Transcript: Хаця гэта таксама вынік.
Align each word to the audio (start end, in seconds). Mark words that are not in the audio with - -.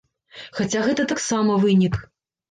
Хаця 0.59 0.79
гэта 0.87 1.05
таксама 1.11 1.57
вынік. 1.65 1.99